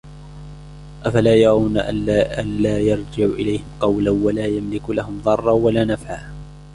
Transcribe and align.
أَفَلَا 1.05 1.35
يَرَوْنَ 1.35 1.77
أَلَّا 1.77 2.79
يَرْجِعُ 2.79 3.25
إِلَيْهِمْ 3.25 3.63
قَوْلًا 3.79 4.11
وَلَا 4.11 4.45
يَمْلِكُ 4.45 4.89
لَهُمْ 4.89 5.21
ضَرًّا 5.25 5.51
وَلَا 5.51 5.85
نَفْعًا 5.85 6.33